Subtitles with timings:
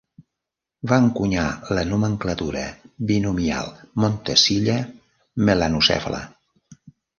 [0.91, 1.43] Va encunyar
[1.79, 2.63] la nomenclatura
[3.11, 3.71] binomial
[4.07, 4.81] Montacilla
[5.53, 6.27] melanocephala.